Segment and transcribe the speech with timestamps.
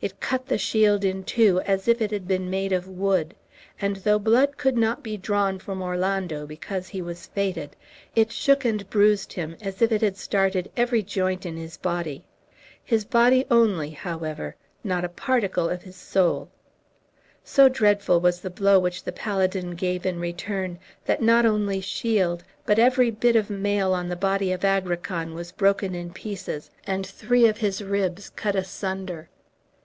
[0.00, 3.34] It cut the shield in two as if it had been made of wood,
[3.80, 7.74] and, though blood could not be drawn from Orlando, because he was fated,
[8.14, 12.26] it shook and bruised him as if it had started every joint in his body.
[12.84, 16.50] His body only, however, not a particle of his soul.
[17.42, 22.44] So dreadful was the blow which the paladin gave in return, that not only shield,
[22.66, 27.06] but every bit of mail on the body of Agrican was broken in pieces, and
[27.06, 29.30] three of his ribs cut asunder.